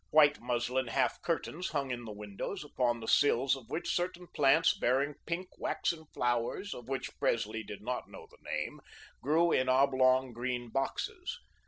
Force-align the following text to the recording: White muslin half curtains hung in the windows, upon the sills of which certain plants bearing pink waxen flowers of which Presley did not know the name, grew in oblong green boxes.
White 0.09 0.39
muslin 0.41 0.87
half 0.87 1.21
curtains 1.21 1.67
hung 1.69 1.91
in 1.91 2.05
the 2.05 2.11
windows, 2.11 2.63
upon 2.63 2.99
the 3.01 3.07
sills 3.07 3.55
of 3.55 3.69
which 3.69 3.93
certain 3.93 4.25
plants 4.25 4.75
bearing 4.75 5.13
pink 5.27 5.49
waxen 5.59 6.07
flowers 6.11 6.73
of 6.73 6.87
which 6.89 7.15
Presley 7.19 7.61
did 7.61 7.83
not 7.83 8.09
know 8.09 8.25
the 8.31 8.41
name, 8.41 8.81
grew 9.21 9.51
in 9.51 9.69
oblong 9.69 10.33
green 10.33 10.69
boxes. 10.69 11.37